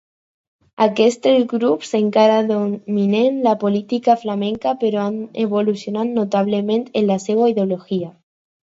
Aquests 0.85 1.19
tres 1.25 1.43
grups 1.51 1.91
encara 1.99 2.39
dominen 2.53 3.39
la 3.49 3.55
política 3.67 4.17
flamenca, 4.25 4.75
però 4.87 5.05
han 5.07 5.23
evolucionat 5.49 6.19
notablement 6.19 6.87
en 7.03 7.11
la 7.13 7.25
seva 7.29 7.55
ideologia. 7.55 8.15